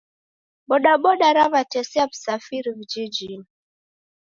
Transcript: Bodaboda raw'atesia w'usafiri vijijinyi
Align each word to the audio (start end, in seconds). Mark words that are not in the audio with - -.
Bodaboda 0.69 1.27
raw'atesia 1.37 2.03
w'usafiri 2.07 2.69
vijijinyi 2.77 3.47